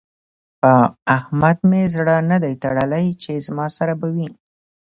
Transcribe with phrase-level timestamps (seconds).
[0.61, 0.71] په
[1.17, 4.29] احمد مې زړه نه دی تړلی چې زما سره به وي.